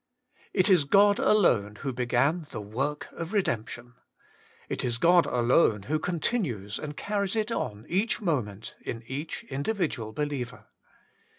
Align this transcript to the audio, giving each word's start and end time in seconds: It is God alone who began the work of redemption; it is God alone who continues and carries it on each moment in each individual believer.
It 0.51 0.67
is 0.67 0.83
God 0.85 1.19
alone 1.19 1.75
who 1.81 1.93
began 1.93 2.47
the 2.49 2.59
work 2.59 3.11
of 3.11 3.33
redemption; 3.33 3.93
it 4.67 4.83
is 4.83 4.97
God 4.97 5.27
alone 5.27 5.83
who 5.83 5.99
continues 5.99 6.79
and 6.79 6.97
carries 6.97 7.35
it 7.35 7.51
on 7.51 7.85
each 7.87 8.19
moment 8.19 8.73
in 8.81 9.03
each 9.05 9.43
individual 9.43 10.11
believer. 10.11 10.65